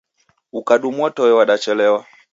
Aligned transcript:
Ukadumwa 0.59 1.07
toe 1.15 1.31
wadachelewa 1.37 2.01